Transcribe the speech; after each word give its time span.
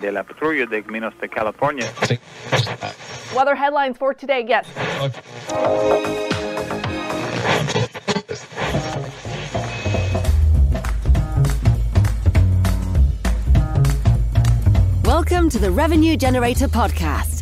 De 0.00 0.12
la 0.12 0.22
patrulla 0.22 0.66
de 0.66 0.82
Caminos 0.82 1.14
de 1.20 1.28
California. 1.28 1.86
Weather 3.34 3.54
headlines 3.54 3.96
for 3.96 4.14
today. 4.14 4.44
Yes. 4.46 4.66
Welcome 15.04 15.48
to 15.50 15.58
the 15.58 15.70
Revenue 15.70 16.16
Generator 16.16 16.68
Podcast, 16.68 17.35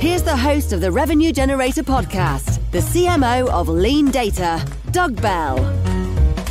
Here's 0.00 0.22
the 0.22 0.36
host 0.36 0.72
of 0.72 0.80
the 0.80 0.92
Revenue 0.92 1.32
Generator 1.32 1.82
podcast, 1.82 2.60
the 2.70 2.78
CMO 2.78 3.48
of 3.48 3.66
LeanData, 3.66 4.92
Doug 4.92 5.20
Bell. 5.20 5.56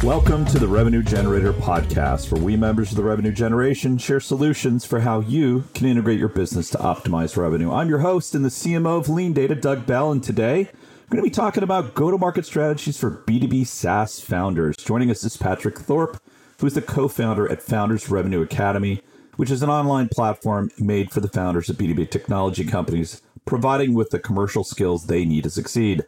Welcome 0.03 0.43
to 0.47 0.59
the 0.59 0.67
Revenue 0.67 1.01
Generator 1.01 1.53
podcast, 1.53 2.29
where 2.29 2.41
we 2.41 2.57
members 2.57 2.91
of 2.91 2.97
the 2.97 3.05
Revenue 3.05 3.31
Generation 3.31 3.97
share 3.97 4.19
solutions 4.19 4.83
for 4.83 4.99
how 4.99 5.21
you 5.21 5.63
can 5.73 5.87
integrate 5.87 6.19
your 6.19 6.27
business 6.27 6.69
to 6.71 6.77
optimize 6.79 7.37
revenue. 7.37 7.71
I'm 7.71 7.87
your 7.87 7.99
host 7.99 8.35
and 8.35 8.43
the 8.43 8.49
CMO 8.49 8.99
of 8.99 9.07
LeanData, 9.07 9.61
Doug 9.61 9.85
Bell, 9.85 10.11
and 10.11 10.21
today 10.21 10.67
we're 11.09 11.15
going 11.15 11.23
to 11.23 11.29
be 11.29 11.29
talking 11.29 11.63
about 11.63 11.95
go 11.95 12.11
to 12.11 12.17
market 12.17 12.45
strategies 12.45 12.99
for 12.99 13.11
B2B 13.11 13.65
SaaS 13.65 14.19
founders. 14.19 14.75
Joining 14.75 15.09
us 15.09 15.23
is 15.23 15.37
Patrick 15.37 15.79
Thorp, 15.79 16.21
who 16.59 16.67
is 16.67 16.73
the 16.73 16.81
co 16.81 17.07
founder 17.07 17.49
at 17.49 17.61
Founders 17.61 18.09
Revenue 18.09 18.41
Academy, 18.41 19.01
which 19.37 19.49
is 19.49 19.63
an 19.63 19.69
online 19.69 20.09
platform 20.09 20.69
made 20.77 21.11
for 21.11 21.21
the 21.21 21.29
founders 21.29 21.69
of 21.69 21.77
B2B 21.77 22.11
technology 22.11 22.65
companies 22.65 23.21
providing 23.47 23.93
with 23.93 24.11
the 24.11 24.19
commercial 24.19 24.63
skills 24.63 25.07
they 25.07 25.25
need 25.25 25.45
to 25.45 25.49
succeed. 25.49 26.05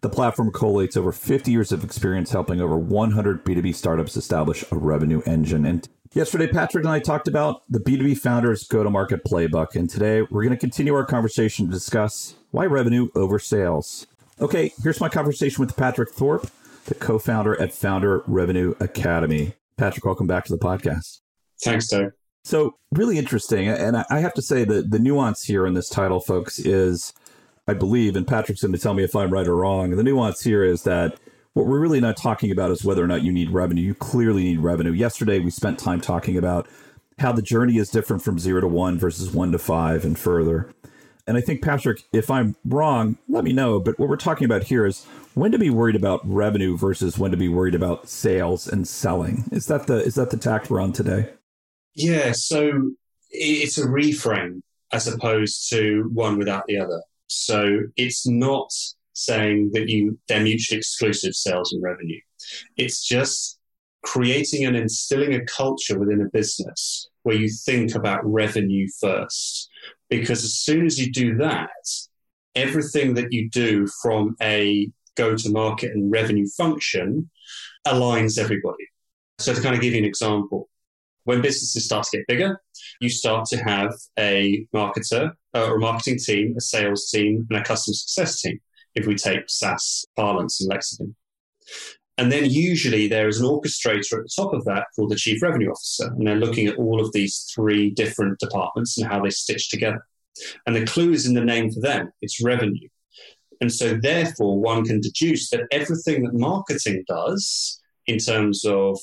The 0.00 0.08
platform 0.08 0.50
collates 0.50 0.96
over 0.96 1.12
50 1.12 1.50
years 1.50 1.70
of 1.70 1.84
experience 1.84 2.30
helping 2.30 2.60
over 2.60 2.76
100 2.76 3.44
B2B 3.44 3.74
startups 3.74 4.16
establish 4.16 4.64
a 4.72 4.76
revenue 4.76 5.20
engine. 5.26 5.66
And 5.66 5.88
yesterday, 6.12 6.46
Patrick 6.46 6.84
and 6.84 6.92
I 6.92 7.00
talked 7.00 7.28
about 7.28 7.62
the 7.68 7.80
B2B 7.80 8.18
founders 8.18 8.66
go 8.66 8.82
to 8.82 8.90
market 8.90 9.24
playbook. 9.24 9.74
And 9.74 9.90
today, 9.90 10.22
we're 10.22 10.42
going 10.42 10.50
to 10.50 10.56
continue 10.56 10.94
our 10.94 11.04
conversation 11.04 11.66
to 11.66 11.72
discuss 11.72 12.34
why 12.52 12.66
revenue 12.66 13.08
over 13.14 13.38
sales. 13.38 14.06
Okay, 14.40 14.72
here's 14.82 15.00
my 15.00 15.08
conversation 15.08 15.60
with 15.60 15.76
Patrick 15.76 16.10
Thorp, 16.10 16.48
the 16.86 16.94
co 16.94 17.18
founder 17.18 17.60
at 17.60 17.74
Founder 17.74 18.22
Revenue 18.28 18.74
Academy. 18.78 19.54
Patrick, 19.76 20.04
welcome 20.04 20.28
back 20.28 20.44
to 20.44 20.52
the 20.52 20.58
podcast. 20.58 21.20
Thanks, 21.60 21.88
Doug. 21.88 22.12
So 22.44 22.76
really 22.92 23.18
interesting, 23.18 23.68
and 23.68 23.96
I 24.10 24.20
have 24.20 24.34
to 24.34 24.42
say 24.42 24.64
that 24.64 24.90
the 24.90 24.98
nuance 24.98 25.42
here 25.42 25.66
in 25.66 25.74
this 25.74 25.88
title, 25.88 26.20
folks, 26.20 26.58
is 26.58 27.12
I 27.66 27.74
believe, 27.74 28.16
and 28.16 28.26
Patrick's 28.26 28.62
going 28.62 28.72
to 28.72 28.78
tell 28.78 28.94
me 28.94 29.04
if 29.04 29.14
I'm 29.14 29.30
right 29.30 29.46
or 29.46 29.56
wrong. 29.56 29.90
The 29.90 30.02
nuance 30.02 30.40
here 30.40 30.64
is 30.64 30.84
that 30.84 31.18
what 31.52 31.66
we're 31.66 31.80
really 31.80 32.00
not 32.00 32.16
talking 32.16 32.50
about 32.50 32.70
is 32.70 32.82
whether 32.82 33.04
or 33.04 33.06
not 33.06 33.22
you 33.22 33.30
need 33.30 33.50
revenue. 33.50 33.82
You 33.82 33.94
clearly 33.94 34.44
need 34.44 34.60
revenue. 34.60 34.92
Yesterday, 34.92 35.38
we 35.38 35.50
spent 35.50 35.78
time 35.78 36.00
talking 36.00 36.38
about 36.38 36.66
how 37.18 37.32
the 37.32 37.42
journey 37.42 37.76
is 37.76 37.90
different 37.90 38.22
from 38.22 38.38
zero 38.38 38.62
to 38.62 38.68
one 38.68 38.98
versus 38.98 39.32
one 39.32 39.52
to 39.52 39.58
five 39.58 40.04
and 40.04 40.18
further. 40.18 40.70
And 41.26 41.36
I 41.36 41.42
think, 41.42 41.62
Patrick, 41.62 42.04
if 42.10 42.30
I'm 42.30 42.56
wrong, 42.64 43.18
let 43.28 43.44
me 43.44 43.52
know. 43.52 43.80
But 43.80 43.98
what 43.98 44.08
we're 44.08 44.16
talking 44.16 44.46
about 44.46 44.62
here 44.62 44.86
is 44.86 45.04
when 45.34 45.52
to 45.52 45.58
be 45.58 45.68
worried 45.68 45.96
about 45.96 46.20
revenue 46.24 46.78
versus 46.78 47.18
when 47.18 47.32
to 47.32 47.36
be 47.36 47.48
worried 47.48 47.74
about 47.74 48.08
sales 48.08 48.66
and 48.66 48.88
selling. 48.88 49.44
Is 49.52 49.66
that 49.66 49.88
the 49.88 50.02
is 50.02 50.14
that 50.14 50.30
the 50.30 50.38
tact 50.38 50.70
we're 50.70 50.80
on 50.80 50.92
today? 50.92 51.28
Yeah, 51.98 52.30
so 52.30 52.92
it's 53.30 53.76
a 53.76 53.84
reframe 53.84 54.62
as 54.92 55.08
opposed 55.08 55.68
to 55.70 56.08
one 56.14 56.38
without 56.38 56.62
the 56.68 56.78
other. 56.78 57.02
So 57.26 57.80
it's 57.96 58.24
not 58.24 58.70
saying 59.14 59.70
that 59.72 59.88
you 59.88 60.16
they're 60.28 60.44
mutually 60.44 60.78
exclusive 60.78 61.34
sales 61.34 61.72
and 61.72 61.82
revenue. 61.82 62.20
It's 62.76 63.04
just 63.04 63.58
creating 64.04 64.64
and 64.64 64.76
instilling 64.76 65.34
a 65.34 65.44
culture 65.46 65.98
within 65.98 66.22
a 66.22 66.28
business 66.28 67.08
where 67.24 67.34
you 67.34 67.48
think 67.48 67.96
about 67.96 68.24
revenue 68.24 68.86
first. 69.00 69.68
Because 70.08 70.44
as 70.44 70.54
soon 70.54 70.86
as 70.86 71.00
you 71.00 71.10
do 71.10 71.36
that, 71.38 71.68
everything 72.54 73.14
that 73.14 73.32
you 73.32 73.50
do 73.50 73.88
from 74.00 74.36
a 74.40 74.88
go 75.16 75.36
to 75.36 75.50
market 75.50 75.90
and 75.90 76.12
revenue 76.12 76.46
function 76.56 77.28
aligns 77.88 78.38
everybody. 78.38 78.86
So 79.40 79.52
to 79.52 79.60
kind 79.60 79.74
of 79.74 79.80
give 79.80 79.94
you 79.94 79.98
an 79.98 80.04
example, 80.04 80.68
when 81.28 81.42
businesses 81.42 81.84
start 81.84 82.04
to 82.04 82.16
get 82.16 82.26
bigger, 82.26 82.58
you 83.02 83.10
start 83.10 83.44
to 83.44 83.58
have 83.58 83.92
a 84.18 84.66
marketer 84.74 85.30
uh, 85.54 85.66
or 85.66 85.76
a 85.76 85.78
marketing 85.78 86.18
team, 86.18 86.54
a 86.56 86.60
sales 86.62 87.10
team, 87.10 87.46
and 87.50 87.58
a 87.58 87.62
customer 87.62 87.92
success 87.92 88.40
team, 88.40 88.58
if 88.94 89.06
we 89.06 89.14
take 89.14 89.40
SaaS 89.46 90.06
parlance 90.16 90.58
and 90.62 90.70
lexicon. 90.70 91.14
And 92.16 92.32
then 92.32 92.46
usually 92.46 93.08
there 93.08 93.28
is 93.28 93.40
an 93.40 93.46
orchestrator 93.46 94.14
at 94.14 94.24
the 94.24 94.30
top 94.34 94.54
of 94.54 94.64
that 94.64 94.86
called 94.96 95.10
the 95.10 95.16
chief 95.16 95.42
revenue 95.42 95.70
officer. 95.70 96.06
And 96.06 96.26
they're 96.26 96.34
looking 96.34 96.66
at 96.66 96.78
all 96.78 96.98
of 96.98 97.12
these 97.12 97.46
three 97.54 97.90
different 97.90 98.38
departments 98.38 98.96
and 98.96 99.06
how 99.06 99.22
they 99.22 99.28
stitch 99.28 99.68
together. 99.68 100.00
And 100.66 100.74
the 100.74 100.86
clue 100.86 101.12
is 101.12 101.26
in 101.26 101.34
the 101.34 101.44
name 101.44 101.70
for 101.70 101.80
them 101.80 102.10
it's 102.22 102.42
revenue. 102.42 102.88
And 103.60 103.70
so, 103.70 103.98
therefore, 104.00 104.58
one 104.58 104.82
can 104.82 105.02
deduce 105.02 105.50
that 105.50 105.66
everything 105.72 106.22
that 106.22 106.32
marketing 106.32 107.04
does 107.06 107.82
in 108.06 108.16
terms 108.16 108.64
of 108.64 108.98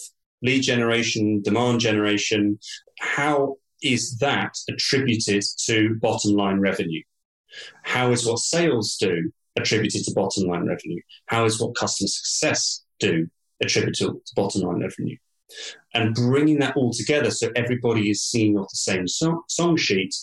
lead 0.46 0.62
generation, 0.62 1.42
demand 1.42 1.80
generation, 1.80 2.60
how 3.00 3.58
is 3.82 4.18
that 4.18 4.56
attributed 4.70 5.44
to 5.66 5.96
bottom 6.02 6.32
line 6.32 6.60
revenue? 6.60 7.02
How 7.84 8.12
is 8.12 8.26
what 8.26 8.40
sales 8.40 8.98
do 8.98 9.32
attributed 9.56 10.04
to 10.06 10.14
bottom 10.14 10.48
line 10.48 10.66
revenue? 10.66 11.02
How 11.28 11.46
is 11.46 11.60
what 11.60 11.76
customer 11.76 12.08
success 12.08 12.84
do 13.00 13.28
attributed 13.62 13.96
to 14.06 14.22
bottom 14.36 14.62
line 14.62 14.82
revenue? 14.82 15.18
And 15.94 16.16
bringing 16.16 16.60
that 16.60 16.76
all 16.76 16.92
together 16.92 17.32
so 17.32 17.52
everybody 17.56 18.10
is 18.10 18.24
singing 18.24 18.58
off 18.58 18.70
the 18.70 18.78
same 18.78 19.08
song, 19.08 19.44
song 19.48 19.78
sheet. 19.78 20.14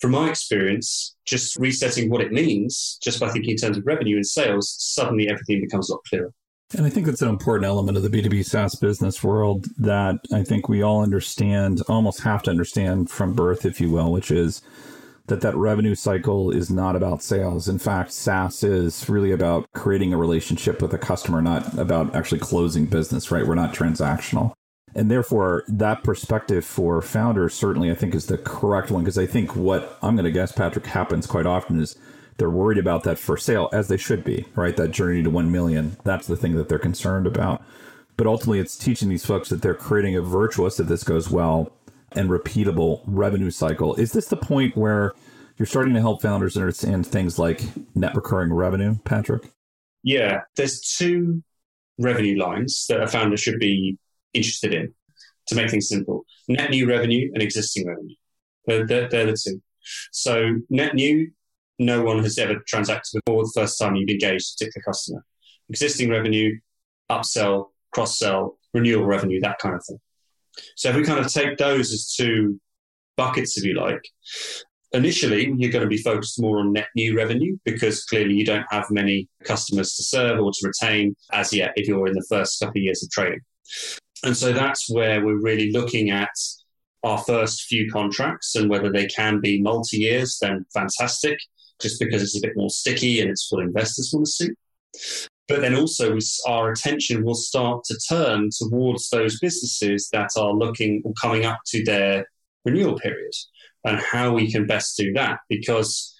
From 0.00 0.12
my 0.12 0.28
experience, 0.30 1.16
just 1.24 1.56
resetting 1.56 2.08
what 2.08 2.20
it 2.20 2.32
means, 2.32 2.98
just 3.02 3.18
by 3.18 3.30
thinking 3.30 3.52
in 3.52 3.56
terms 3.56 3.78
of 3.78 3.86
revenue 3.86 4.16
and 4.16 4.26
sales, 4.26 4.76
suddenly 4.78 5.28
everything 5.28 5.60
becomes 5.60 5.90
a 5.90 5.94
lot 5.94 6.04
clearer. 6.08 6.32
And 6.76 6.84
I 6.84 6.90
think 6.90 7.06
that's 7.06 7.22
an 7.22 7.30
important 7.30 7.66
element 7.66 7.96
of 7.96 8.02
the 8.02 8.10
B2B 8.10 8.44
SaaS 8.44 8.74
business 8.74 9.24
world 9.24 9.66
that 9.78 10.20
I 10.32 10.42
think 10.42 10.68
we 10.68 10.82
all 10.82 11.02
understand, 11.02 11.80
almost 11.88 12.20
have 12.20 12.42
to 12.42 12.50
understand 12.50 13.10
from 13.10 13.32
birth, 13.32 13.64
if 13.64 13.80
you 13.80 13.90
will, 13.90 14.12
which 14.12 14.30
is 14.30 14.60
that 15.28 15.40
that 15.40 15.56
revenue 15.56 15.94
cycle 15.94 16.50
is 16.50 16.70
not 16.70 16.94
about 16.94 17.22
sales. 17.22 17.68
In 17.68 17.78
fact, 17.78 18.12
SaaS 18.12 18.62
is 18.62 19.08
really 19.08 19.30
about 19.30 19.66
creating 19.72 20.12
a 20.12 20.18
relationship 20.18 20.82
with 20.82 20.92
a 20.92 20.98
customer, 20.98 21.40
not 21.40 21.78
about 21.78 22.14
actually 22.14 22.40
closing 22.40 22.84
business, 22.84 23.30
right? 23.30 23.46
We're 23.46 23.54
not 23.54 23.74
transactional. 23.74 24.52
And 24.94 25.10
therefore, 25.10 25.64
that 25.68 26.02
perspective 26.02 26.64
for 26.64 27.00
founders 27.00 27.54
certainly 27.54 27.90
I 27.90 27.94
think 27.94 28.14
is 28.14 28.26
the 28.26 28.38
correct 28.38 28.90
one 28.90 29.04
because 29.04 29.18
I 29.18 29.26
think 29.26 29.54
what 29.54 29.98
I'm 30.02 30.16
going 30.16 30.24
to 30.24 30.30
guess, 30.30 30.52
Patrick, 30.52 30.86
happens 30.86 31.26
quite 31.26 31.46
often 31.46 31.80
is 31.80 31.96
they're 32.38 32.50
worried 32.50 32.78
about 32.78 33.02
that 33.02 33.18
for 33.18 33.36
sale, 33.36 33.68
as 33.72 33.88
they 33.88 33.96
should 33.96 34.24
be, 34.24 34.46
right? 34.54 34.76
That 34.76 34.92
journey 34.92 35.22
to 35.22 35.30
1 35.30 35.52
million. 35.52 35.96
That's 36.04 36.26
the 36.26 36.36
thing 36.36 36.56
that 36.56 36.68
they're 36.68 36.78
concerned 36.78 37.26
about. 37.26 37.62
But 38.16 38.26
ultimately, 38.26 38.60
it's 38.60 38.76
teaching 38.76 39.08
these 39.08 39.26
folks 39.26 39.48
that 39.48 39.60
they're 39.60 39.74
creating 39.74 40.16
a 40.16 40.22
virtuous, 40.22 40.80
if 40.80 40.86
this 40.86 41.04
goes 41.04 41.30
well, 41.30 41.72
and 42.12 42.30
repeatable 42.30 43.02
revenue 43.06 43.50
cycle. 43.50 43.94
Is 43.96 44.12
this 44.12 44.28
the 44.28 44.36
point 44.36 44.76
where 44.76 45.12
you're 45.56 45.66
starting 45.66 45.94
to 45.94 46.00
help 46.00 46.22
founders 46.22 46.56
understand 46.56 47.06
things 47.06 47.38
like 47.38 47.60
net 47.94 48.14
recurring 48.14 48.52
revenue, 48.52 48.96
Patrick? 49.04 49.50
Yeah, 50.04 50.42
there's 50.56 50.80
two 50.80 51.42
revenue 51.98 52.38
lines 52.38 52.86
that 52.88 53.02
a 53.02 53.08
founder 53.08 53.36
should 53.36 53.58
be 53.58 53.98
interested 54.32 54.72
in 54.72 54.94
to 55.46 55.54
make 55.56 55.70
things 55.70 55.88
simple 55.88 56.24
net 56.46 56.70
new 56.70 56.88
revenue 56.88 57.30
and 57.34 57.42
existing 57.42 57.86
revenue. 57.86 58.14
They're, 58.66 58.86
they're, 58.86 59.08
they're 59.08 59.26
the 59.26 59.36
two. 59.36 59.60
So, 60.12 60.56
net 60.70 60.94
new 60.94 61.30
no 61.78 62.02
one 62.02 62.22
has 62.22 62.38
ever 62.38 62.56
transacted 62.66 63.20
before 63.24 63.44
the 63.44 63.52
first 63.54 63.78
time 63.78 63.96
you've 63.96 64.08
engaged 64.08 64.50
a 64.50 64.64
particular 64.64 64.84
customer. 64.84 65.24
Existing 65.68 66.10
revenue, 66.10 66.58
upsell, 67.10 67.66
cross 67.92 68.18
sell, 68.18 68.58
renewal 68.74 69.04
revenue, 69.04 69.40
that 69.40 69.58
kind 69.58 69.74
of 69.74 69.84
thing. 69.84 69.98
So 70.76 70.90
if 70.90 70.96
we 70.96 71.04
kind 71.04 71.24
of 71.24 71.32
take 71.32 71.56
those 71.56 71.92
as 71.92 72.14
two 72.14 72.60
buckets, 73.16 73.56
if 73.56 73.64
you 73.64 73.74
like, 73.74 74.02
initially 74.92 75.52
you're 75.56 75.70
going 75.70 75.82
to 75.82 75.88
be 75.88 75.98
focused 75.98 76.40
more 76.40 76.60
on 76.60 76.72
net 76.72 76.88
new 76.96 77.14
revenue 77.16 77.56
because 77.64 78.04
clearly 78.04 78.34
you 78.34 78.44
don't 78.44 78.64
have 78.70 78.90
many 78.90 79.28
customers 79.44 79.94
to 79.94 80.02
serve 80.02 80.40
or 80.40 80.50
to 80.50 80.66
retain 80.66 81.14
as 81.32 81.52
yet 81.52 81.72
if 81.76 81.86
you're 81.86 82.06
in 82.06 82.14
the 82.14 82.26
first 82.28 82.58
couple 82.58 82.78
of 82.78 82.82
years 82.82 83.02
of 83.02 83.10
trading. 83.10 83.40
And 84.24 84.36
so 84.36 84.52
that's 84.52 84.90
where 84.90 85.24
we're 85.24 85.40
really 85.40 85.70
looking 85.70 86.10
at 86.10 86.30
our 87.04 87.18
first 87.18 87.62
few 87.64 87.90
contracts 87.90 88.56
and 88.56 88.68
whether 88.68 88.90
they 88.90 89.06
can 89.06 89.40
be 89.40 89.60
multi 89.60 89.98
years, 89.98 90.38
then 90.40 90.64
fantastic, 90.74 91.38
just 91.80 92.00
because 92.00 92.22
it's 92.22 92.36
a 92.36 92.46
bit 92.46 92.56
more 92.56 92.70
sticky 92.70 93.20
and 93.20 93.30
it's 93.30 93.48
what 93.50 93.62
investors 93.62 94.10
want 94.12 94.26
to 94.26 94.32
see. 94.32 94.50
But 95.48 95.62
then 95.62 95.74
also, 95.74 96.18
our 96.46 96.70
attention 96.72 97.24
will 97.24 97.34
start 97.34 97.82
to 97.84 97.98
turn 98.08 98.50
towards 98.58 99.08
those 99.08 99.38
businesses 99.40 100.08
that 100.12 100.30
are 100.36 100.52
looking 100.52 101.00
or 101.04 101.14
coming 101.14 101.46
up 101.46 101.60
to 101.68 101.82
their 101.84 102.26
renewal 102.64 102.98
period 102.98 103.32
and 103.84 103.98
how 103.98 104.34
we 104.34 104.50
can 104.50 104.66
best 104.66 104.96
do 104.98 105.12
that. 105.14 105.38
Because 105.48 106.14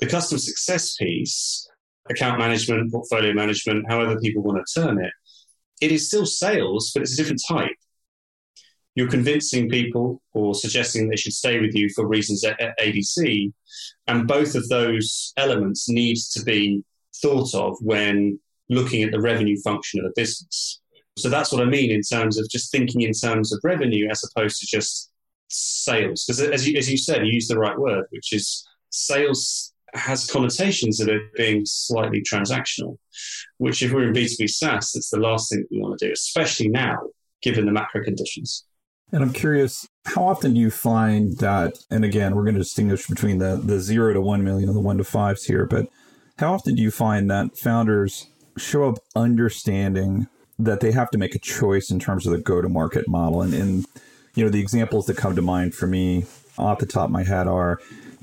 the 0.00 0.06
customer 0.06 0.38
success 0.38 0.96
piece, 0.96 1.68
account 2.08 2.38
management, 2.38 2.90
portfolio 2.90 3.34
management, 3.34 3.84
however 3.88 4.18
people 4.18 4.42
want 4.42 4.64
to 4.66 4.80
term 4.80 4.98
it, 4.98 5.12
it 5.82 5.92
is 5.92 6.06
still 6.06 6.24
sales, 6.24 6.92
but 6.94 7.02
it's 7.02 7.12
a 7.12 7.16
different 7.16 7.42
type. 7.46 7.76
You're 8.94 9.10
convincing 9.10 9.68
people 9.68 10.20
or 10.34 10.54
suggesting 10.54 11.08
they 11.08 11.16
should 11.16 11.32
stay 11.32 11.60
with 11.60 11.74
you 11.74 11.88
for 11.90 12.06
reasons 12.06 12.44
at 12.44 12.78
ABC. 12.78 13.52
And 14.06 14.28
both 14.28 14.54
of 14.54 14.68
those 14.68 15.32
elements 15.36 15.88
need 15.88 16.18
to 16.32 16.42
be 16.42 16.84
thought 17.22 17.54
of 17.54 17.76
when 17.80 18.38
looking 18.68 19.02
at 19.02 19.12
the 19.12 19.20
revenue 19.20 19.56
function 19.62 20.00
of 20.00 20.06
a 20.06 20.12
business. 20.14 20.80
So 21.16 21.28
that's 21.28 21.52
what 21.52 21.62
I 21.62 21.66
mean 21.66 21.90
in 21.90 22.02
terms 22.02 22.38
of 22.38 22.48
just 22.48 22.70
thinking 22.72 23.02
in 23.02 23.12
terms 23.12 23.52
of 23.52 23.60
revenue 23.62 24.08
as 24.10 24.22
opposed 24.24 24.60
to 24.60 24.66
just 24.66 25.10
sales. 25.48 26.24
Because 26.24 26.40
as 26.40 26.68
you, 26.68 26.78
as 26.78 26.90
you 26.90 26.96
said, 26.96 27.26
you 27.26 27.32
use 27.32 27.48
the 27.48 27.58
right 27.58 27.78
word, 27.78 28.06
which 28.10 28.32
is 28.32 28.66
sales 28.90 29.72
has 29.94 30.26
connotations 30.26 31.00
of 31.00 31.08
it 31.08 31.34
being 31.34 31.62
slightly 31.66 32.22
transactional, 32.22 32.96
which 33.58 33.82
if 33.82 33.92
we're 33.92 34.08
in 34.08 34.14
B2B 34.14 34.48
SaaS, 34.48 34.92
that's 34.92 35.10
the 35.10 35.18
last 35.18 35.50
thing 35.50 35.64
we 35.70 35.80
want 35.80 35.98
to 35.98 36.06
do, 36.06 36.12
especially 36.12 36.68
now, 36.68 36.96
given 37.42 37.66
the 37.66 37.72
macro 37.72 38.02
conditions. 38.02 38.64
And 39.12 39.22
I'm 39.22 39.32
curious, 39.32 39.86
how 40.06 40.26
often 40.26 40.54
do 40.54 40.60
you 40.60 40.70
find 40.70 41.36
that, 41.38 41.78
and 41.90 42.04
again, 42.04 42.34
we're 42.34 42.44
going 42.44 42.54
to 42.54 42.60
distinguish 42.60 43.06
between 43.06 43.38
the, 43.38 43.60
the 43.62 43.78
zero 43.78 44.14
to 44.14 44.20
1 44.20 44.42
million 44.42 44.68
and 44.68 44.76
the 44.76 44.80
one 44.80 44.98
to 44.98 45.04
fives 45.04 45.44
here, 45.44 45.66
but 45.66 45.88
how 46.38 46.54
often 46.54 46.74
do 46.74 46.82
you 46.82 46.90
find 46.90 47.30
that 47.30 47.58
founders 47.58 48.26
show 48.56 48.88
up 48.88 48.98
understanding 49.14 50.28
that 50.58 50.80
they 50.80 50.92
have 50.92 51.10
to 51.10 51.18
make 51.18 51.34
a 51.34 51.38
choice 51.38 51.90
in 51.90 51.98
terms 51.98 52.26
of 52.26 52.32
the 52.32 52.38
go 52.38 52.60
to 52.60 52.68
market 52.68 53.08
model. 53.08 53.42
And, 53.42 53.54
and, 53.54 53.86
you 54.34 54.44
know, 54.44 54.50
the 54.50 54.60
examples 54.60 55.06
that 55.06 55.16
come 55.16 55.34
to 55.34 55.42
mind 55.42 55.74
for 55.74 55.86
me 55.86 56.24
off 56.58 56.78
the 56.78 56.86
top 56.86 57.06
of 57.06 57.10
my 57.10 57.24
head 57.24 57.46
are, 57.46 57.80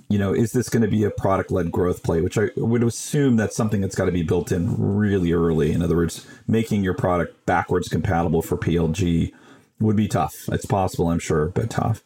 you 0.10 0.18
know, 0.18 0.34
is 0.34 0.52
this 0.54 0.70
going 0.70 0.82
to 0.82 0.88
be 0.88 1.04
a 1.04 1.12
product 1.12 1.52
led 1.52 1.72
growth 1.72 2.02
play? 2.04 2.22
Which 2.22 2.38
I 2.38 2.50
would 2.56 2.84
assume 2.84 3.36
that's 3.36 3.56
something 3.56 3.82
that's 3.82 3.96
got 3.96 4.06
to 4.06 4.12
be 4.12 4.24
built 4.24 4.52
in 4.52 4.76
really 4.78 5.34
early. 5.34 5.72
In 5.72 5.82
other 5.82 5.96
words, 5.96 6.26
making 6.48 6.84
your 6.84 6.94
product 6.94 7.46
backwards 7.46 7.90
compatible 7.90 8.42
for 8.42 8.58
PLG 8.58 9.34
would 9.80 9.96
be 9.96 10.08
tough. 10.08 10.50
It's 10.52 10.66
possible, 10.66 11.10
I'm 11.10 11.20
sure, 11.20 11.50
but 11.50 11.70
tough. 11.70 12.04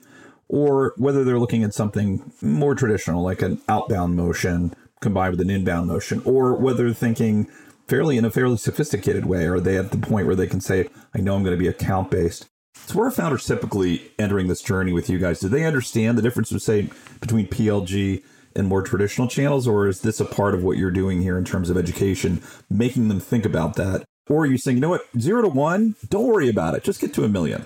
Or 0.47 0.93
whether 0.97 1.23
they're 1.23 1.39
looking 1.39 1.63
at 1.63 1.73
something 1.73 2.31
more 2.41 2.75
traditional, 2.75 3.23
like 3.23 3.41
an 3.41 3.61
outbound 3.67 4.15
motion 4.15 4.73
combined 5.01 5.31
with 5.31 5.41
an 5.41 5.49
inbound 5.49 5.87
motion, 5.87 6.21
or 6.25 6.53
whether 6.53 6.85
they're 6.85 6.93
thinking, 6.93 7.47
fairly 7.87 8.17
in 8.17 8.25
a 8.25 8.31
fairly 8.31 8.57
sophisticated 8.57 9.25
way? 9.25 9.45
Are 9.45 9.59
they 9.59 9.77
at 9.77 9.91
the 9.91 9.97
point 9.97 10.27
where 10.27 10.35
they 10.35 10.47
can 10.47 10.61
say, 10.61 10.89
I 11.13 11.19
know 11.19 11.35
I'm 11.35 11.43
going 11.43 11.55
to 11.55 11.61
be 11.61 11.67
account 11.67 12.11
based? 12.11 12.45
So 12.75 12.97
where 12.97 13.07
are 13.07 13.11
founders 13.11 13.45
typically 13.45 14.11
entering 14.17 14.47
this 14.47 14.61
journey 14.61 14.93
with 14.93 15.09
you 15.09 15.19
guys? 15.19 15.39
Do 15.39 15.47
they 15.47 15.63
understand 15.65 16.17
the 16.17 16.21
difference, 16.21 16.49
say, 16.63 16.89
between 17.19 17.47
PLG 17.47 18.23
and 18.55 18.67
more 18.67 18.81
traditional 18.81 19.27
channels, 19.27 19.67
or 19.67 19.87
is 19.87 20.01
this 20.01 20.19
a 20.19 20.25
part 20.25 20.53
of 20.53 20.63
what 20.63 20.77
you're 20.77 20.91
doing 20.91 21.21
here 21.21 21.37
in 21.37 21.45
terms 21.45 21.69
of 21.69 21.77
education, 21.77 22.41
making 22.69 23.07
them 23.07 23.19
think 23.19 23.45
about 23.45 23.75
that? 23.75 24.03
Or 24.29 24.43
are 24.43 24.45
you 24.45 24.57
saying, 24.57 24.77
you 24.77 24.81
know 24.81 24.89
what, 24.89 25.05
zero 25.19 25.41
to 25.41 25.49
one, 25.49 25.95
don't 26.09 26.27
worry 26.27 26.49
about 26.49 26.75
it, 26.75 26.83
just 26.83 27.01
get 27.01 27.13
to 27.15 27.23
a 27.23 27.29
million? 27.29 27.65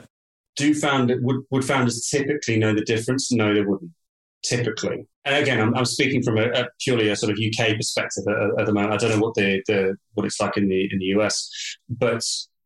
Do 0.56 0.74
found 0.74 1.14
would, 1.22 1.44
would 1.52 1.64
founders 1.64 2.08
typically 2.10 2.58
know 2.58 2.74
the 2.74 2.84
difference? 2.84 3.32
No, 3.32 3.54
they 3.54 3.62
wouldn't 3.62 3.92
typically. 4.44 5.08
And 5.26 5.36
again, 5.36 5.60
I'm, 5.60 5.76
I'm 5.76 5.86
speaking 5.86 6.24
from 6.24 6.38
a, 6.38 6.50
a, 6.52 6.68
purely 6.80 7.10
a 7.10 7.16
sort 7.16 7.32
of 7.32 7.38
UK 7.38 7.76
perspective 7.76 8.24
at, 8.28 8.62
at, 8.62 8.66
the 8.66 8.74
moment. 8.74 8.94
I 8.94 8.98
don't 8.98 9.12
know 9.12 9.26
what 9.26 9.36
the, 9.36 9.62
the 9.68 9.96
what 10.14 10.26
it's 10.26 10.40
like 10.40 10.58
in 10.58 10.68
the 10.70 10.90
in 10.92 11.00
the 11.00 11.06
US, 11.18 11.50
but 11.90 12.24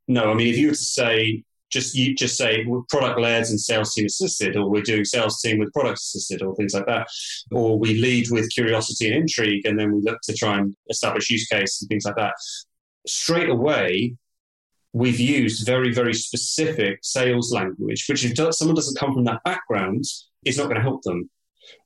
no, 0.07 0.31
I 0.31 0.33
mean, 0.33 0.47
if 0.47 0.57
you 0.57 0.67
were 0.67 0.73
to 0.73 0.79
say 0.79 1.43
just 1.71 1.95
you 1.95 2.13
just 2.13 2.37
say 2.37 2.65
product 2.89 3.19
led 3.19 3.45
and 3.47 3.59
sales 3.59 3.93
team 3.93 4.05
assisted, 4.05 4.55
or 4.55 4.69
we're 4.69 4.81
doing 4.81 5.05
sales 5.05 5.41
team 5.41 5.57
with 5.57 5.73
product 5.73 5.99
assisted, 5.99 6.41
or 6.41 6.53
things 6.55 6.73
like 6.73 6.85
that, 6.85 7.07
or 7.51 7.79
we 7.79 7.95
lead 7.95 8.29
with 8.29 8.51
curiosity 8.51 9.07
and 9.07 9.15
intrigue, 9.15 9.65
and 9.65 9.79
then 9.79 9.93
we 9.93 10.01
look 10.01 10.19
to 10.23 10.33
try 10.33 10.57
and 10.57 10.75
establish 10.89 11.29
use 11.29 11.47
case 11.47 11.81
and 11.81 11.89
things 11.89 12.05
like 12.05 12.15
that. 12.15 12.33
Straight 13.07 13.49
away, 13.49 14.15
we've 14.93 15.19
used 15.19 15.65
very 15.65 15.93
very 15.93 16.13
specific 16.13 16.99
sales 17.01 17.51
language, 17.53 18.05
which 18.07 18.25
if 18.25 18.55
someone 18.55 18.75
doesn't 18.75 18.97
come 18.97 19.13
from 19.13 19.23
that 19.25 19.43
background, 19.43 20.03
is 20.45 20.57
not 20.57 20.65
going 20.65 20.75
to 20.75 20.81
help 20.81 21.01
them. 21.03 21.29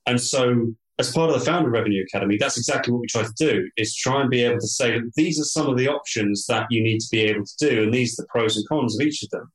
And 0.05 0.19
so 0.19 0.73
as 0.97 1.11
part 1.11 1.29
of 1.29 1.37
the 1.37 1.45
Founder 1.45 1.69
Revenue 1.69 2.03
Academy, 2.03 2.37
that's 2.37 2.57
exactly 2.57 2.93
what 2.93 3.01
we 3.01 3.07
try 3.07 3.23
to 3.23 3.33
do 3.37 3.69
is 3.75 3.95
try 3.95 4.21
and 4.21 4.29
be 4.29 4.43
able 4.43 4.59
to 4.59 4.67
say 4.67 4.93
that 4.93 5.11
these 5.15 5.39
are 5.39 5.43
some 5.43 5.67
of 5.67 5.77
the 5.77 5.89
options 5.89 6.45
that 6.45 6.67
you 6.69 6.81
need 6.81 6.99
to 6.99 7.07
be 7.11 7.21
able 7.21 7.43
to 7.45 7.69
do, 7.69 7.83
and 7.83 7.93
these 7.93 8.17
are 8.17 8.23
the 8.23 8.27
pros 8.27 8.55
and 8.55 8.67
cons 8.67 8.97
of 8.97 9.05
each 9.05 9.21
of 9.21 9.29
them. 9.31 9.51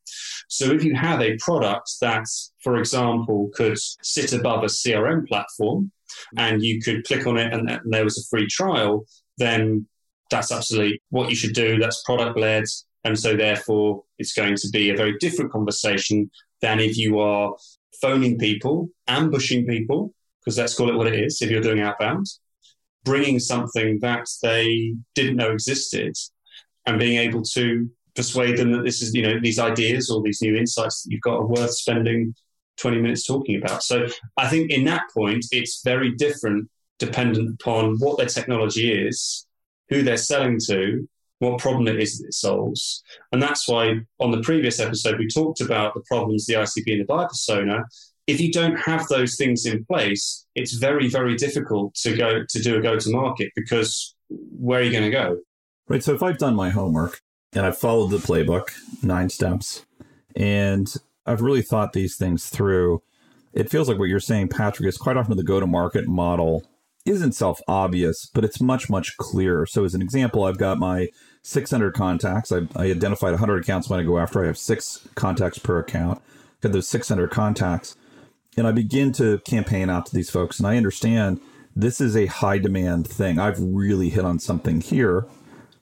So 0.49 0.67
if 0.67 0.85
you 0.85 0.95
have 0.95 1.23
a 1.23 1.39
product 1.39 1.93
that, 2.03 2.27
for 2.63 2.77
example, 2.77 3.51
could 3.55 3.79
sit 4.03 4.33
above 4.35 4.65
a 4.65 4.67
CRM 4.67 5.27
platform 5.27 5.91
and 6.37 6.63
you 6.63 6.83
could 6.83 7.05
click 7.05 7.27
on 7.27 7.39
it 7.39 7.53
and, 7.53 7.71
and 7.71 7.93
there 7.93 8.05
was 8.05 8.19
a 8.19 8.29
free 8.29 8.47
trial, 8.47 9.07
then 9.39 9.87
that's 10.31 10.53
absolutely 10.53 11.03
what 11.11 11.29
you 11.29 11.37
should 11.37 11.55
do. 11.55 11.79
That's 11.79 12.03
product 12.05 12.39
led. 12.39 12.65
And 13.05 13.19
so 13.19 13.37
therefore 13.37 14.05
it's 14.19 14.33
going 14.33 14.57
to 14.57 14.69
be 14.73 14.91
a 14.91 14.97
very 14.97 15.17
different 15.19 15.53
conversation 15.53 16.31
than 16.61 16.81
if 16.81 16.97
you 16.97 17.19
are 17.19 17.55
phoning 18.01 18.39
people, 18.39 18.91
ambushing 19.09 19.67
people, 19.67 20.15
because 20.41 20.59
let's 20.59 20.75
call 20.75 20.91
it 20.91 20.97
what 20.97 21.07
it 21.07 21.15
is 21.15 21.41
if 21.41 21.51
you're 21.51 21.61
doing 21.61 21.81
outbound, 21.81 22.27
bringing 23.05 23.39
something 23.39 23.99
that 24.01 24.27
they 24.43 24.95
didn't 25.15 25.37
know 25.37 25.51
existed 25.51 26.15
and 26.87 26.99
being 26.99 27.19
able 27.19 27.43
to 27.43 27.89
persuade 28.15 28.57
them 28.57 28.73
that 28.73 28.85
this 28.85 29.03
is, 29.03 29.15
you 29.15 29.23
know, 29.23 29.39
these 29.41 29.59
ideas 29.59 30.11
or 30.11 30.23
these 30.23 30.43
new 30.43 30.55
insights 30.55 31.03
that 31.03 31.11
you've 31.11 31.23
got 31.23 31.39
are 31.39 31.47
worth 31.47 31.73
spending 31.73 32.35
20 32.79 33.01
minutes 33.01 33.27
talking 33.27 33.57
about. 33.57 33.83
So 33.83 34.07
I 34.37 34.49
think 34.49 34.71
in 34.71 34.85
that 34.85 35.03
point, 35.15 35.45
it's 35.53 35.83
very 35.85 36.15
different 36.15 36.69
dependent 36.99 37.59
upon 37.61 37.97
what 37.99 38.19
their 38.19 38.27
technology 38.27 38.93
is, 38.93 39.47
who 39.91 40.03
they're 40.03 40.17
selling 40.17 40.59
to, 40.67 41.07
what 41.41 41.59
problem 41.59 41.89
it 41.89 42.01
is 42.01 42.19
that 42.19 42.29
it 42.29 42.35
solves. 42.35 43.03
And 43.33 43.43
that's 43.43 43.69
why 43.69 44.01
on 44.21 44.31
the 44.31 44.43
previous 44.43 44.79
episode, 44.79 45.19
we 45.19 45.27
talked 45.27 45.61
about 45.61 45.95
the 45.95 46.03
problems, 46.07 46.47
the 46.47 46.55
ICP 46.55 46.93
and 46.93 47.01
the 47.01 47.05
buyer 47.05 47.27
persona. 47.27 47.85
If 48.27 48.41
you 48.41 48.53
don't 48.53 48.77
have 48.77 49.09
those 49.09 49.37
things 49.37 49.67
in 49.67 49.85
place, 49.87 50.47
it's 50.55 50.75
very, 50.75 51.09
very 51.09 51.37
difficult 51.37 51.95
to 51.97 52.17
go 52.17 52.45
to 52.49 52.63
do 52.63 52.77
a 52.77 52.81
go 52.81 52.99
to 52.99 53.11
market 53.11 53.51
because 53.57 54.15
where 54.29 54.81
are 54.81 54.83
you 54.83 54.93
going 54.93 55.05
to 55.05 55.11
go? 55.11 55.39
Right. 55.89 56.05
So 56.05 56.15
if 56.15 56.23
I've 56.23 56.39
done 56.39 56.55
my 56.55 56.71
homework 56.71 57.21
and 57.53 57.67
I've 57.67 57.79
followed 57.79 58.09
the 58.09 58.19
playbook, 58.19 58.69
nine 59.03 59.31
steps, 59.31 59.85
and 60.37 60.95
I've 61.27 61.41
really 61.41 61.63
thought 61.63 61.95
these 61.95 62.17
things 62.17 62.49
through, 62.49 63.03
it 63.53 63.71
feels 63.71 63.89
like 63.89 63.99
what 63.99 64.09
you're 64.09 64.21
saying, 64.21 64.49
Patrick, 64.49 64.89
is 64.89 64.97
quite 64.97 65.17
often 65.17 65.37
the 65.37 65.43
go 65.43 65.59
to 65.59 65.67
market 65.67 66.07
model 66.07 66.65
isn't 67.05 67.33
self 67.33 67.61
obvious, 67.67 68.27
but 68.27 68.45
it's 68.45 68.61
much, 68.61 68.91
much 68.91 69.17
clearer. 69.17 69.67
So, 69.67 69.85
as 69.85 69.95
an 69.95 70.03
example, 70.03 70.45
I've 70.45 70.59
got 70.59 70.79
my 70.79 71.09
600 71.43 71.95
contacts. 71.95 72.53
I, 72.53 72.63
I 72.77 72.87
identified 72.87 73.33
100 73.33 73.63
accounts 73.63 73.89
when 73.89 74.01
I 74.01 74.03
go 74.03 74.19
after. 74.19 74.43
I 74.43 74.47
have 74.47 74.59
six 74.59 75.09
contacts 75.15 75.59
per 75.59 75.79
account. 75.79 76.21
I've 76.57 76.61
Got 76.61 76.73
those 76.73 76.89
600 76.89 77.31
contacts. 77.31 77.97
And 78.57 78.67
I 78.67 78.73
begin 78.73 79.13
to 79.13 79.39
campaign 79.41 79.89
out 79.89 80.07
to 80.07 80.15
these 80.15 80.31
folks. 80.31 80.59
And 80.59 80.67
I 80.67 80.77
understand 80.77 81.41
this 81.75 82.01
is 82.01 82.17
a 82.17 82.27
high 82.27 82.59
demand 82.59 83.07
thing. 83.07 83.39
I've 83.39 83.61
really 83.61 84.11
hit 84.11 84.25
on 84.25 84.39
something 84.39 84.81
here, 84.81 85.27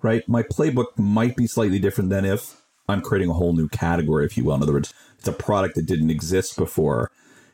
right? 0.02 0.28
My 0.28 0.42
playbook 0.42 0.96
might 0.96 1.34
be 1.34 1.46
slightly 1.46 1.78
different 1.78 2.10
than 2.10 2.25
if 2.25 2.62
I'm 2.88 3.00
creating 3.00 3.30
a 3.30 3.34
whole 3.34 3.54
new 3.54 3.68
category, 3.68 4.26
if 4.26 4.37
you 4.37 4.44
will. 4.44 4.54
In 4.54 4.62
other 4.62 4.75
words, 4.75 4.94
it's 5.18 5.28
a 5.28 5.32
product 5.32 5.75
that 5.75 5.87
didn't 5.87 6.10
exist 6.10 6.56
before. 6.56 7.10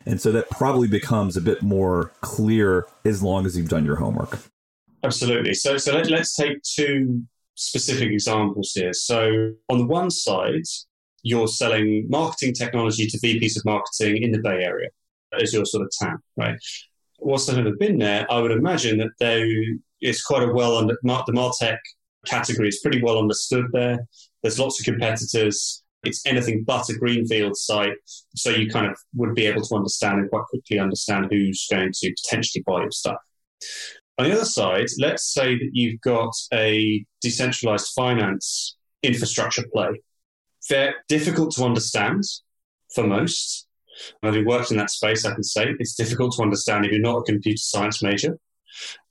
And 0.06 0.20
so 0.20 0.32
that 0.32 0.50
probably 0.50 0.88
becomes 0.88 1.37
a 1.37 1.40
bit 1.40 1.62
more 1.62 2.12
clear 2.20 2.87
as 3.04 3.23
long 3.23 3.46
as 3.46 3.56
you've 3.56 3.68
done 3.68 3.84
your 3.84 3.96
homework. 3.96 4.38
Absolutely. 5.02 5.54
So, 5.54 5.76
so 5.76 5.94
let, 5.94 6.11
us 6.12 6.34
take 6.34 6.62
two 6.62 7.23
specific 7.54 8.11
examples 8.11 8.73
here. 8.75 8.92
So, 8.92 9.52
on 9.68 9.78
the 9.78 9.87
one 9.87 10.11
side, 10.11 10.64
you're 11.23 11.49
selling 11.49 12.06
marketing 12.08 12.54
technology 12.54 13.06
to 13.06 13.18
VPs 13.18 13.56
of 13.56 13.64
marketing 13.64 14.23
in 14.23 14.32
the 14.32 14.40
Bay 14.40 14.62
Area 14.62 14.88
as 15.40 15.52
your 15.52 15.64
sort 15.64 15.84
of 15.84 15.90
TAM, 15.99 16.23
right? 16.37 16.56
Whilst 17.18 17.49
I've 17.49 17.56
never 17.56 17.75
been 17.76 17.99
there, 17.99 18.30
I 18.30 18.40
would 18.40 18.50
imagine 18.50 18.99
that 18.99 19.12
there 19.18 19.46
is 20.00 20.23
quite 20.23 20.42
a 20.42 20.52
well 20.52 20.76
under 20.76 20.96
the 21.02 21.32
Martech 21.32 21.78
category 22.26 22.68
is 22.68 22.80
pretty 22.80 23.02
well 23.02 23.18
understood 23.18 23.66
there. 23.73 24.06
There's 24.42 24.58
lots 24.58 24.80
of 24.80 24.84
competitors. 24.84 25.82
It's 26.04 26.25
anything 26.26 26.64
but 26.64 26.88
a 26.88 26.94
greenfield 26.94 27.56
site, 27.56 27.94
so 28.34 28.50
you 28.50 28.70
kind 28.70 28.87
of 28.87 28.96
would 29.14 29.34
be 29.34 29.46
able 29.46 29.62
to 29.62 29.75
understand 29.75 30.20
and 30.20 30.30
quite 30.30 30.44
quickly 30.44 30.78
understand 30.78 31.28
who's 31.30 31.66
going 31.70 31.92
to 31.92 32.14
potentially 32.23 32.62
buy 32.66 32.82
your 32.82 32.90
stuff. 32.90 33.18
On 34.18 34.26
the 34.26 34.34
other 34.34 34.44
side, 34.44 34.87
let's 34.99 35.32
say 35.32 35.56
that 35.56 35.70
you've 35.73 36.00
got 36.00 36.32
a 36.52 37.04
decentralized 37.20 37.92
finance 37.94 38.76
infrastructure 39.02 39.64
play. 39.73 40.00
They're 40.70 40.94
difficult 41.08 41.54
to 41.56 41.64
understand 41.64 42.23
for 42.94 43.06
most, 43.06 43.66
Having 44.23 44.46
worked 44.46 44.70
in 44.70 44.76
that 44.78 44.90
space, 44.90 45.25
I 45.25 45.34
can 45.34 45.42
say 45.42 45.75
it's 45.78 45.94
difficult 45.94 46.34
to 46.37 46.42
understand 46.42 46.84
if 46.84 46.92
you're 46.92 47.00
not 47.00 47.18
a 47.18 47.23
computer 47.23 47.58
science 47.58 48.02
major. 48.02 48.38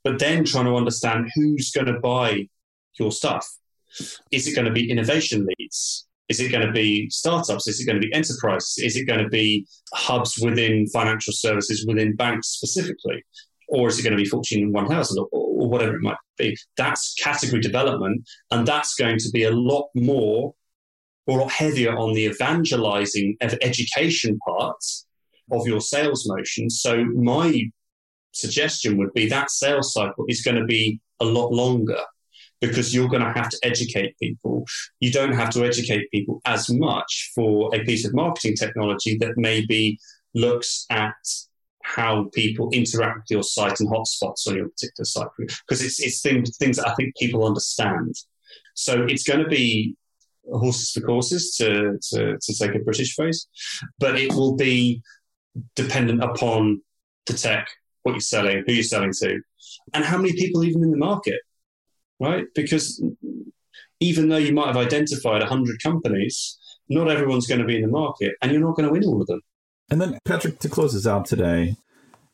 But 0.04 0.20
then 0.20 0.44
trying 0.44 0.66
to 0.66 0.76
understand 0.76 1.30
who's 1.36 1.72
going 1.72 1.88
to 1.88 2.00
buy 2.00 2.50
your 3.00 3.12
stuff. 3.12 3.48
Is 4.32 4.48
it 4.48 4.56
going 4.56 4.66
to 4.66 4.72
be 4.72 4.90
innovation 4.90 5.48
leads? 5.58 6.08
Is 6.30 6.40
it 6.40 6.52
going 6.52 6.66
to 6.66 6.72
be 6.72 7.10
startups? 7.10 7.68
Is 7.68 7.80
it 7.80 7.86
going 7.86 8.02
to 8.02 8.08
be 8.08 8.14
enterprises? 8.14 8.78
Is 8.84 8.96
it 8.96 9.06
going 9.06 9.24
to 9.24 9.30
be 9.30 9.68
hubs 9.94 10.40
within 10.42 10.88
financial 10.88 11.34
services, 11.34 11.86
within 11.88 12.16
banks 12.16 12.50
specifically? 12.50 13.24
Or 13.68 13.88
is 13.88 14.00
it 14.00 14.04
going 14.04 14.16
to 14.16 14.24
be 14.24 14.30
Fortune 14.30 14.72
1000 14.72 15.20
or, 15.20 15.28
or 15.32 15.70
whatever 15.70 15.96
it 15.96 16.02
might 16.02 16.18
be? 16.38 16.56
That's 16.78 17.14
category 17.16 17.62
development. 17.62 18.28
And 18.52 18.66
that's 18.68 18.96
going 18.96 19.18
to 19.20 19.30
be 19.32 19.44
a 19.44 19.52
lot 19.52 19.90
more 19.96 20.54
or 21.28 21.40
a 21.40 21.42
lot 21.44 21.52
heavier 21.52 21.98
on 21.98 22.14
the 22.14 22.26
evangelizing 22.26 23.38
of 23.42 23.58
education 23.62 24.38
parts 24.48 25.06
of 25.52 25.68
your 25.68 25.82
sales 25.82 26.28
motion. 26.28 26.70
So 26.70 27.04
my 27.06 27.64
suggestion 28.32 28.98
would 28.98 29.14
be 29.14 29.28
that 29.30 29.52
sales 29.52 29.94
cycle 29.94 30.26
is 30.28 30.42
going 30.42 30.58
to 30.58 30.66
be 30.66 31.00
a 31.20 31.26
lot 31.26 31.52
longer 31.52 32.00
because 32.68 32.96
you're 32.96 33.10
going 33.10 33.24
to 33.24 33.34
have 33.34 33.50
to 33.50 33.60
educate 33.64 34.18
people. 34.18 34.66
You 35.02 35.12
don't 35.12 35.34
have 35.34 35.50
to 35.52 35.66
educate 35.66 36.10
people 36.12 36.42
as 36.46 36.70
much 36.70 37.32
for 37.36 37.76
a 37.76 37.84
piece 37.84 38.08
of 38.08 38.14
marketing 38.14 38.56
technology 38.56 39.18
that 39.18 39.34
maybe 39.36 40.00
looks 40.34 40.86
at 40.90 41.14
how 41.84 42.30
people 42.34 42.70
interact 42.72 43.18
with 43.18 43.32
your 43.32 43.44
site 43.44 43.82
and 43.82 43.90
hotspots 43.90 44.48
on 44.48 44.56
your 44.56 44.70
particular 44.70 45.04
site 45.04 45.28
because 45.38 45.84
it's 45.84 46.00
it's 46.00 46.22
things 46.22 46.56
things 46.58 46.78
that 46.78 46.88
I 46.88 46.94
think 46.96 47.16
people 47.18 47.46
understand. 47.46 48.16
So 48.76 49.06
it's 49.10 49.28
going 49.28 49.44
to 49.44 49.50
be 49.50 49.96
horses 50.50 50.92
for 50.92 51.02
courses 51.02 51.56
to, 51.58 51.98
to, 52.12 52.38
to 52.42 52.56
take 52.56 52.76
a 52.76 52.80
British 52.80 53.14
phrase, 53.14 53.48
but 54.00 54.18
it 54.18 54.34
will 54.34 54.56
be 54.56 55.02
dependent 55.76 56.24
upon 56.24 56.82
the 57.28 57.34
tech, 57.34 57.68
what 58.04 58.14
you're 58.14 58.22
selling, 58.22 58.64
who 58.66 58.74
you're 58.74 58.84
selling 58.84 59.14
to, 59.20 59.40
and 59.94 60.04
how 60.04 60.18
many 60.18 60.34
people 60.34 60.64
even 60.64 60.84
in 60.84 60.92
the 60.92 60.98
market, 60.98 61.40
right? 62.20 62.46
Because 62.56 63.04
even 64.00 64.30
though 64.30 64.38
you 64.38 64.54
might 64.54 64.68
have 64.68 64.78
identified 64.78 65.42
100 65.42 65.82
companies, 65.82 66.58
not 66.90 67.10
everyone's 67.10 67.48
going 67.48 67.62
to 67.62 67.68
be 67.68 67.76
in 67.76 67.82
the 67.82 67.88
market, 67.88 68.36
and 68.42 68.52
you're 68.52 68.62
not 68.62 68.76
going 68.76 68.88
to 68.88 68.92
win 68.92 69.06
all 69.06 69.22
of 69.22 69.28
them. 69.28 69.42
And 69.90 70.02
then, 70.02 70.20
Patrick, 70.26 70.60
to 70.60 70.70
close 70.70 70.94
this 70.94 71.08
out 71.08 71.26
today, 71.26 71.76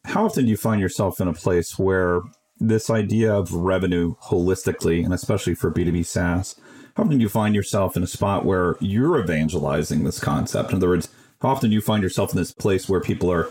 how 0.06 0.26
often 0.26 0.46
do 0.46 0.52
you 0.52 0.58
find 0.58 0.82
yourself 0.82 1.20
in 1.20 1.28
a 1.28 1.34
place 1.34 1.78
where 1.78 2.22
this 2.60 2.90
idea 2.90 3.34
of 3.34 3.54
revenue 3.54 4.16
holistically, 4.24 5.04
and 5.04 5.14
especially 5.14 5.56
for 5.56 5.72
B2B 5.72 6.06
SaaS, 6.06 6.60
how 6.96 7.04
often 7.04 7.18
do 7.18 7.24
you 7.24 7.30
find 7.30 7.56
yourself 7.56 7.96
in 7.96 8.04
a 8.04 8.08
spot 8.08 8.46
where 8.46 8.76
you're 8.80 9.20
evangelizing 9.20 10.04
this 10.04 10.20
concept? 10.20 10.72
In 10.72 10.78
other 10.78 10.90
words, 10.90 11.10
how 11.42 11.50
often 11.50 11.70
do 11.70 11.76
you 11.76 11.82
find 11.82 12.04
yourself 12.04 12.32
in 12.32 12.38
this 12.38 12.52
place 12.52 12.90
where 12.90 13.00
people 13.00 13.32
are 13.32 13.50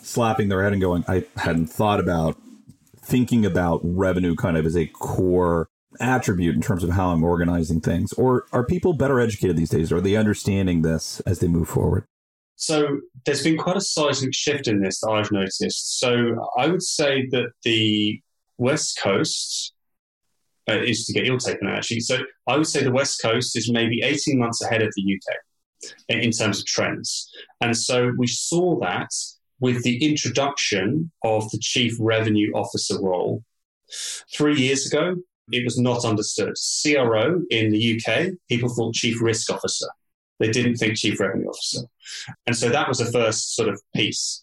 slapping 0.00 0.48
their 0.48 0.62
head 0.62 0.72
and 0.72 0.80
going, 0.80 1.04
I 1.06 1.24
hadn't 1.36 1.68
thought 1.68 2.00
about 2.00 2.36
thinking 3.04 3.44
about 3.44 3.80
revenue 3.82 4.34
kind 4.34 4.56
of 4.56 4.66
as 4.66 4.76
a 4.76 4.86
core 4.86 5.68
attribute 6.00 6.54
in 6.54 6.62
terms 6.62 6.84
of 6.84 6.90
how 6.90 7.10
I'm 7.10 7.24
organizing 7.24 7.80
things? 7.80 8.12
Or 8.14 8.46
are 8.52 8.64
people 8.64 8.92
better 8.92 9.20
educated 9.20 9.56
these 9.56 9.70
days? 9.70 9.92
Are 9.92 10.00
they 10.00 10.16
understanding 10.16 10.82
this 10.82 11.20
as 11.20 11.40
they 11.40 11.48
move 11.48 11.68
forward? 11.68 12.04
So 12.56 13.00
there's 13.24 13.42
been 13.42 13.58
quite 13.58 13.76
a 13.76 13.80
seismic 13.80 14.34
shift 14.34 14.68
in 14.68 14.80
this 14.80 15.00
that 15.00 15.10
I've 15.10 15.32
noticed. 15.32 15.98
So 15.98 16.48
I 16.56 16.68
would 16.68 16.82
say 16.82 17.26
that 17.32 17.50
the 17.64 18.20
West 18.56 19.00
Coast 19.02 19.74
uh, 20.70 20.78
is 20.78 21.04
to 21.06 21.12
get 21.12 21.26
your 21.26 21.38
take 21.38 21.60
on 21.62 21.68
it 21.68 21.76
actually. 21.76 22.00
So 22.00 22.18
I 22.46 22.56
would 22.56 22.68
say 22.68 22.84
the 22.84 22.92
West 22.92 23.20
Coast 23.20 23.56
is 23.56 23.70
maybe 23.70 24.02
18 24.02 24.38
months 24.38 24.62
ahead 24.62 24.82
of 24.82 24.92
the 24.94 25.02
UK 25.02 25.36
in 26.08 26.30
terms 26.30 26.60
of 26.60 26.66
trends. 26.66 27.28
And 27.60 27.76
so 27.76 28.12
we 28.16 28.28
saw 28.28 28.78
that 28.80 29.10
with 29.62 29.84
the 29.84 30.04
introduction 30.04 31.10
of 31.22 31.48
the 31.52 31.58
chief 31.58 31.94
revenue 32.00 32.52
officer 32.52 33.00
role. 33.00 33.44
Three 34.34 34.60
years 34.60 34.92
ago, 34.92 35.16
it 35.52 35.64
was 35.64 35.78
not 35.78 36.04
understood. 36.04 36.54
CRO 36.82 37.42
in 37.48 37.70
the 37.70 37.96
UK, 37.96 38.32
people 38.48 38.68
thought 38.68 38.94
chief 38.94 39.22
risk 39.22 39.50
officer. 39.50 39.86
They 40.40 40.50
didn't 40.50 40.76
think 40.76 40.96
chief 40.96 41.20
revenue 41.20 41.46
officer. 41.46 41.86
And 42.48 42.56
so 42.56 42.70
that 42.70 42.88
was 42.88 42.98
the 42.98 43.12
first 43.12 43.54
sort 43.54 43.68
of 43.68 43.80
piece. 43.94 44.42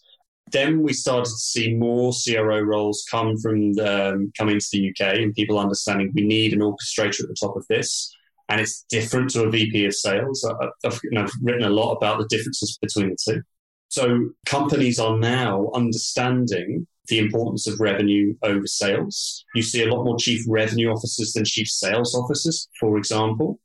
Then 0.52 0.82
we 0.82 0.94
started 0.94 1.26
to 1.26 1.30
see 1.36 1.74
more 1.74 2.12
CRO 2.12 2.60
roles 2.60 3.04
come 3.10 3.36
from 3.36 3.74
the, 3.74 4.14
um, 4.14 4.32
come 4.38 4.48
into 4.48 4.66
the 4.72 4.88
UK 4.88 5.18
and 5.18 5.34
people 5.34 5.58
understanding 5.58 6.12
we 6.14 6.26
need 6.26 6.54
an 6.54 6.60
orchestrator 6.60 7.20
at 7.20 7.28
the 7.28 7.36
top 7.38 7.56
of 7.56 7.66
this. 7.68 8.10
And 8.48 8.58
it's 8.58 8.86
different 8.88 9.30
to 9.30 9.44
a 9.44 9.50
VP 9.50 9.84
of 9.84 9.94
sales. 9.94 10.44
I've, 10.44 10.98
I've 11.14 11.30
written 11.42 11.64
a 11.64 11.70
lot 11.70 11.92
about 11.92 12.18
the 12.18 12.26
differences 12.28 12.78
between 12.80 13.10
the 13.10 13.16
two. 13.22 13.42
So 13.90 14.30
companies 14.46 14.98
are 14.98 15.18
now 15.18 15.68
understanding 15.74 16.86
the 17.08 17.18
importance 17.18 17.66
of 17.66 17.80
revenue 17.80 18.34
over 18.42 18.66
sales. 18.66 19.44
You 19.54 19.62
see 19.62 19.82
a 19.82 19.92
lot 19.92 20.04
more 20.04 20.16
chief 20.16 20.42
revenue 20.48 20.90
officers 20.90 21.32
than 21.32 21.44
chief 21.44 21.68
sales 21.68 22.14
officers, 22.14 22.68
for 22.78 22.96
example. 22.96 23.58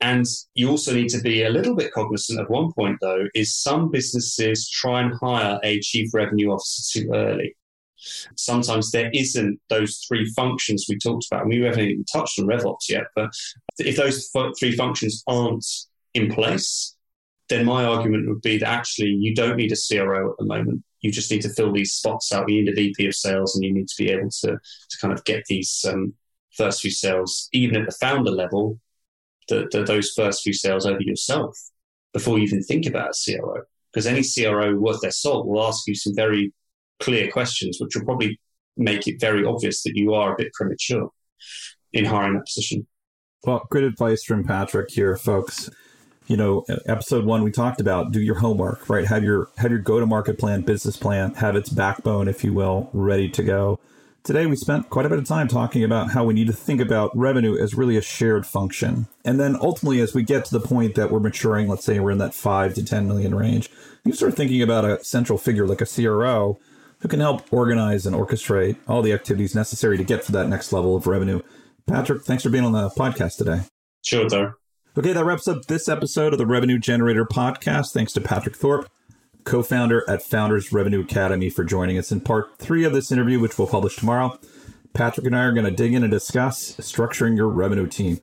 And 0.00 0.24
you 0.54 0.70
also 0.70 0.94
need 0.94 1.08
to 1.08 1.20
be 1.20 1.42
a 1.42 1.50
little 1.50 1.74
bit 1.74 1.92
cognizant 1.92 2.38
of 2.40 2.48
one 2.48 2.72
point, 2.72 2.98
though, 3.00 3.26
is 3.34 3.56
some 3.56 3.90
businesses 3.90 4.70
try 4.70 5.00
and 5.00 5.12
hire 5.20 5.58
a 5.64 5.80
chief 5.80 6.14
revenue 6.14 6.50
officer 6.50 7.00
too 7.00 7.10
early. 7.12 7.56
Sometimes 8.36 8.92
there 8.92 9.10
isn't 9.12 9.58
those 9.68 10.04
three 10.06 10.30
functions 10.36 10.86
we 10.88 10.98
talked 10.98 11.26
about. 11.30 11.48
We 11.48 11.62
haven't 11.62 11.80
even 11.80 12.04
touched 12.04 12.38
on 12.38 12.46
RevOps 12.46 12.88
yet, 12.88 13.04
but 13.16 13.30
if 13.78 13.96
those 13.96 14.30
three 14.60 14.76
functions 14.76 15.24
aren't 15.26 15.66
in 16.14 16.30
place, 16.32 16.95
then 17.48 17.64
my 17.64 17.84
argument 17.84 18.28
would 18.28 18.42
be 18.42 18.58
that 18.58 18.68
actually 18.68 19.10
you 19.10 19.34
don't 19.34 19.56
need 19.56 19.72
a 19.72 19.76
CRO 19.76 20.30
at 20.30 20.38
the 20.38 20.44
moment. 20.44 20.82
You 21.00 21.12
just 21.12 21.30
need 21.30 21.42
to 21.42 21.50
fill 21.50 21.72
these 21.72 21.92
spots 21.92 22.32
out. 22.32 22.48
You 22.48 22.62
need 22.62 22.72
a 22.72 22.74
VP 22.74 23.06
of 23.06 23.14
sales, 23.14 23.54
and 23.54 23.64
you 23.64 23.72
need 23.72 23.88
to 23.88 23.94
be 23.96 24.10
able 24.10 24.30
to 24.30 24.48
to 24.48 24.98
kind 25.00 25.12
of 25.12 25.24
get 25.24 25.44
these 25.46 25.84
um, 25.88 26.14
first 26.56 26.80
few 26.80 26.90
sales, 26.90 27.48
even 27.52 27.76
at 27.76 27.86
the 27.86 27.96
founder 28.00 28.30
level, 28.30 28.80
the, 29.48 29.68
the, 29.70 29.84
those 29.84 30.12
first 30.12 30.42
few 30.42 30.52
sales 30.52 30.86
over 30.86 31.02
yourself 31.02 31.56
before 32.12 32.38
you 32.38 32.44
even 32.44 32.62
think 32.62 32.86
about 32.86 33.10
a 33.10 33.36
CRO. 33.36 33.62
Because 33.92 34.06
any 34.06 34.22
CRO 34.22 34.74
worth 34.76 35.00
their 35.00 35.10
salt 35.10 35.46
will 35.46 35.62
ask 35.62 35.86
you 35.86 35.94
some 35.94 36.14
very 36.14 36.52
clear 37.00 37.30
questions, 37.30 37.78
which 37.80 37.94
will 37.94 38.04
probably 38.04 38.40
make 38.76 39.06
it 39.06 39.20
very 39.20 39.44
obvious 39.44 39.82
that 39.82 39.96
you 39.96 40.14
are 40.14 40.32
a 40.32 40.36
bit 40.36 40.52
premature 40.52 41.10
in 41.92 42.04
hiring 42.04 42.34
that 42.34 42.46
position. 42.46 42.86
Well, 43.44 43.66
great 43.70 43.84
advice 43.84 44.24
from 44.24 44.44
Patrick 44.44 44.90
here, 44.90 45.16
folks. 45.16 45.70
You 46.26 46.36
know, 46.36 46.64
episode 46.86 47.24
one 47.24 47.44
we 47.44 47.52
talked 47.52 47.80
about 47.80 48.10
do 48.10 48.20
your 48.20 48.36
homework, 48.36 48.88
right? 48.88 49.06
Have 49.06 49.22
your 49.22 49.48
have 49.58 49.70
your 49.70 49.80
go 49.80 50.00
to 50.00 50.06
market 50.06 50.38
plan, 50.38 50.62
business 50.62 50.96
plan, 50.96 51.34
have 51.34 51.54
its 51.54 51.68
backbone, 51.68 52.26
if 52.26 52.42
you 52.42 52.52
will, 52.52 52.90
ready 52.92 53.28
to 53.28 53.42
go. 53.42 53.78
Today, 54.24 54.46
we 54.46 54.56
spent 54.56 54.90
quite 54.90 55.06
a 55.06 55.08
bit 55.08 55.20
of 55.20 55.24
time 55.24 55.46
talking 55.46 55.84
about 55.84 56.10
how 56.10 56.24
we 56.24 56.34
need 56.34 56.48
to 56.48 56.52
think 56.52 56.80
about 56.80 57.16
revenue 57.16 57.56
as 57.56 57.76
really 57.76 57.96
a 57.96 58.02
shared 58.02 58.44
function. 58.44 59.06
And 59.24 59.38
then 59.38 59.56
ultimately, 59.60 60.00
as 60.00 60.14
we 60.14 60.24
get 60.24 60.44
to 60.46 60.58
the 60.58 60.66
point 60.66 60.96
that 60.96 61.12
we're 61.12 61.20
maturing, 61.20 61.68
let's 61.68 61.84
say 61.84 62.00
we're 62.00 62.10
in 62.10 62.18
that 62.18 62.34
five 62.34 62.74
to 62.74 62.84
10 62.84 63.06
million 63.06 63.36
range, 63.36 63.70
you 64.04 64.12
start 64.12 64.34
thinking 64.34 64.60
about 64.62 64.84
a 64.84 65.04
central 65.04 65.38
figure 65.38 65.64
like 65.64 65.80
a 65.80 65.86
CRO 65.86 66.58
who 67.02 67.08
can 67.08 67.20
help 67.20 67.52
organize 67.52 68.04
and 68.04 68.16
orchestrate 68.16 68.76
all 68.88 69.00
the 69.00 69.12
activities 69.12 69.54
necessary 69.54 69.96
to 69.96 70.02
get 70.02 70.24
to 70.24 70.32
that 70.32 70.48
next 70.48 70.72
level 70.72 70.96
of 70.96 71.06
revenue. 71.06 71.40
Patrick, 71.86 72.24
thanks 72.24 72.42
for 72.42 72.50
being 72.50 72.64
on 72.64 72.72
the 72.72 72.90
podcast 72.90 73.36
today. 73.36 73.60
Sure, 74.02 74.28
sir. 74.28 74.56
Okay, 74.98 75.12
that 75.12 75.26
wraps 75.26 75.46
up 75.46 75.66
this 75.66 75.90
episode 75.90 76.32
of 76.32 76.38
the 76.38 76.46
Revenue 76.46 76.78
Generator 76.78 77.26
podcast. 77.26 77.92
Thanks 77.92 78.14
to 78.14 78.20
Patrick 78.22 78.56
Thorp 78.56 78.88
co 79.44 79.62
founder 79.62 80.02
at 80.08 80.22
Founders 80.22 80.72
Revenue 80.72 81.02
Academy, 81.02 81.50
for 81.50 81.64
joining 81.64 81.98
us 81.98 82.10
in 82.10 82.22
part 82.22 82.56
three 82.56 82.82
of 82.82 82.94
this 82.94 83.12
interview, 83.12 83.38
which 83.38 83.58
we'll 83.58 83.68
publish 83.68 83.96
tomorrow. 83.96 84.38
Patrick 84.94 85.26
and 85.26 85.36
I 85.36 85.44
are 85.44 85.52
going 85.52 85.66
to 85.66 85.70
dig 85.70 85.92
in 85.92 86.02
and 86.02 86.10
discuss 86.10 86.76
structuring 86.76 87.36
your 87.36 87.48
revenue 87.48 87.86
team. 87.86 88.20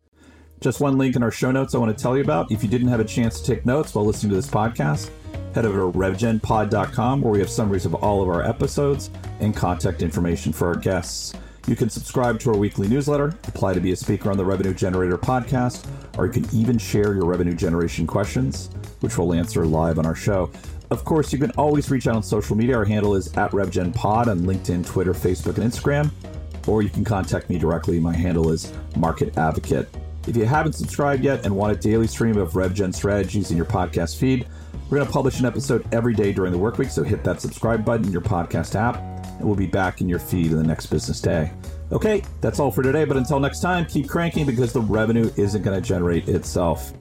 Just 0.61 0.79
one 0.79 0.97
link 0.97 1.15
in 1.15 1.21
our 1.21 1.29
show 1.29 1.51
notes 1.51 1.75
I 1.75 1.77
want 1.77 1.95
to 1.95 2.01
tell 2.01 2.17
you 2.17 2.23
about. 2.23 2.51
If 2.51 2.63
you 2.63 2.69
didn't 2.69 2.87
have 2.87 2.99
a 2.99 3.05
chance 3.05 3.39
to 3.39 3.53
take 3.53 3.67
notes 3.67 3.93
while 3.93 4.05
listening 4.05 4.31
to 4.31 4.35
this 4.35 4.49
podcast, 4.49 5.11
head 5.53 5.67
over 5.67 5.91
to 5.91 5.95
revgenpod.com 5.95 7.21
where 7.21 7.31
we 7.31 7.39
have 7.39 7.51
summaries 7.51 7.85
of 7.85 7.93
all 7.93 8.23
of 8.23 8.29
our 8.29 8.43
episodes 8.43 9.11
and 9.41 9.55
contact 9.55 10.01
information 10.01 10.51
for 10.51 10.69
our 10.69 10.75
guests. 10.75 11.35
You 11.67 11.77
can 11.77 11.89
subscribe 11.89 12.39
to 12.41 12.51
our 12.51 12.57
weekly 12.57 12.89
newsletter, 12.89 13.27
apply 13.47 13.73
to 13.73 13.79
be 13.79 13.93
a 13.93 13.95
speaker 13.95 14.29
on 14.29 14.37
the 14.37 14.43
Revenue 14.43 14.73
Generator 14.73 15.17
podcast, 15.17 15.87
or 16.17 16.25
you 16.25 16.33
can 16.33 16.45
even 16.53 16.77
share 16.77 17.13
your 17.13 17.25
revenue 17.25 17.53
generation 17.53 18.05
questions, 18.05 18.69
which 18.99 19.17
we'll 19.17 19.33
answer 19.33 19.65
live 19.65 19.97
on 19.97 20.05
our 20.05 20.15
show. 20.15 20.51
Of 20.91 21.05
course, 21.05 21.31
you 21.31 21.39
can 21.39 21.51
always 21.51 21.89
reach 21.89 22.05
out 22.05 22.15
on 22.15 22.23
social 22.23 22.57
media. 22.57 22.77
Our 22.77 22.85
handle 22.85 23.15
is 23.15 23.35
at 23.37 23.51
RevGenPod 23.51 24.27
on 24.27 24.41
LinkedIn, 24.41 24.85
Twitter, 24.85 25.13
Facebook, 25.13 25.57
and 25.57 25.71
Instagram. 25.71 26.11
Or 26.67 26.81
you 26.81 26.89
can 26.89 27.03
contact 27.03 27.49
me 27.49 27.57
directly. 27.57 27.99
My 27.99 28.13
handle 28.13 28.51
is 28.51 28.73
Market 28.97 29.37
Advocate. 29.37 29.87
If 30.27 30.37
you 30.37 30.45
haven't 30.45 30.73
subscribed 30.73 31.23
yet 31.23 31.45
and 31.45 31.55
want 31.55 31.75
a 31.75 31.79
daily 31.79 32.07
stream 32.07 32.37
of 32.37 32.51
RevGen 32.51 32.93
strategies 32.93 33.51
in 33.51 33.57
your 33.57 33.65
podcast 33.65 34.17
feed, 34.17 34.47
we're 34.89 34.97
going 34.97 35.07
to 35.07 35.13
publish 35.13 35.39
an 35.39 35.45
episode 35.45 35.85
every 35.91 36.13
day 36.13 36.31
during 36.31 36.51
the 36.51 36.57
work 36.57 36.77
week, 36.77 36.89
so 36.89 37.03
hit 37.03 37.23
that 37.23 37.41
subscribe 37.41 37.83
button 37.83 38.05
in 38.05 38.11
your 38.11 38.21
podcast 38.21 38.75
app, 38.75 39.01
and 39.37 39.45
we'll 39.45 39.55
be 39.55 39.67
back 39.67 40.01
in 40.01 40.09
your 40.09 40.19
feed 40.19 40.51
in 40.51 40.57
the 40.57 40.63
next 40.63 40.87
business 40.87 41.21
day. 41.21 41.51
Okay, 41.91 42.23
that's 42.41 42.59
all 42.59 42.71
for 42.71 42.81
today, 42.81 43.05
but 43.05 43.17
until 43.17 43.39
next 43.39 43.59
time, 43.59 43.85
keep 43.85 44.09
cranking 44.09 44.45
because 44.45 44.73
the 44.73 44.81
revenue 44.81 45.29
isn't 45.37 45.61
going 45.61 45.79
to 45.79 45.87
generate 45.87 46.27
itself. 46.27 46.93